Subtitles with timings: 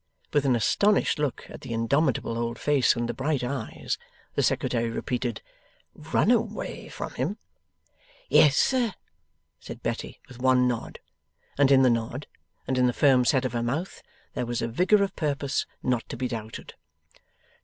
[0.33, 3.99] With an astonished look at the indomitable old face and the bright eyes,
[4.33, 5.43] the Secretary repeated,
[5.93, 7.37] 'Run away from him?'
[8.27, 8.93] 'Yes, sir,'
[9.59, 10.97] said Betty, with one nod.
[11.55, 12.25] And in the nod
[12.65, 14.01] and in the firm set of her mouth,
[14.33, 16.73] there was a vigour of purpose not to be doubted.